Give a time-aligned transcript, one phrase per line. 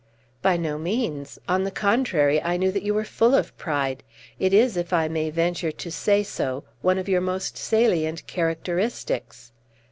[0.41, 4.01] "By no means; on the contrary, I knew that you were full of pride;
[4.39, 9.51] it is, if I may venture to say so, one of your most salient characteristics.